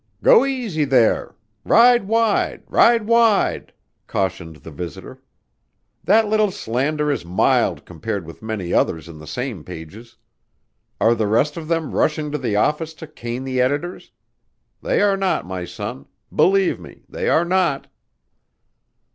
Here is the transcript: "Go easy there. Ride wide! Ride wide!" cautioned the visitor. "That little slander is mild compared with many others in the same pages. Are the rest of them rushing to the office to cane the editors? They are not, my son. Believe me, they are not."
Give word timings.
"Go 0.23 0.45
easy 0.45 0.83
there. 0.83 1.35
Ride 1.63 2.05
wide! 2.07 2.63
Ride 2.67 3.05
wide!" 3.05 3.71
cautioned 4.07 4.55
the 4.55 4.71
visitor. 4.71 5.21
"That 6.03 6.27
little 6.27 6.49
slander 6.49 7.11
is 7.11 7.23
mild 7.23 7.85
compared 7.85 8.25
with 8.25 8.41
many 8.41 8.73
others 8.73 9.07
in 9.07 9.19
the 9.19 9.27
same 9.27 9.63
pages. 9.63 10.17
Are 10.99 11.13
the 11.13 11.27
rest 11.27 11.55
of 11.55 11.67
them 11.67 11.91
rushing 11.93 12.31
to 12.31 12.39
the 12.39 12.55
office 12.55 12.95
to 12.95 13.05
cane 13.05 13.43
the 13.43 13.61
editors? 13.61 14.11
They 14.81 15.01
are 15.03 15.17
not, 15.17 15.45
my 15.45 15.65
son. 15.65 16.07
Believe 16.35 16.79
me, 16.79 17.03
they 17.07 17.29
are 17.29 17.45
not." 17.45 17.85